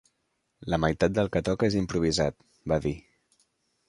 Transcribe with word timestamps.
La 0.73 0.77
meitat 0.85 1.13
del 1.17 1.29
que 1.35 1.43
toca 1.49 1.67
és 1.69 1.77
improvisat, 1.81 2.39
va 2.73 2.79
dir. 2.87 2.95